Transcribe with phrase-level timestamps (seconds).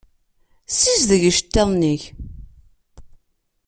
[0.77, 2.03] Sizdeg iceṭṭiḍen-ik.